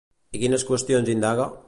[0.37, 1.47] I quines qüestions indaga?